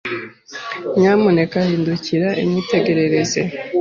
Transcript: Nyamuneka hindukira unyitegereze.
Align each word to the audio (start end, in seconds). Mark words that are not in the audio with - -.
Nyamuneka 0.99 1.57
hindukira 1.67 2.27
unyitegereze. 2.41 3.41